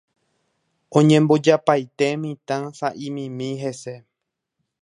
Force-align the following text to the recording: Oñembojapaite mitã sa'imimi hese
Oñembojapaite 0.99 2.07
mitã 2.21 2.57
sa'imimi 2.79 3.49
hese 3.61 3.95